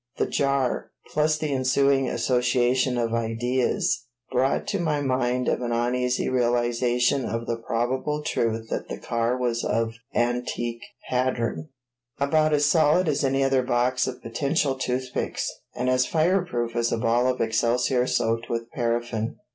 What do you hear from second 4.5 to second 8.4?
to my mind an uneasy realization of the probable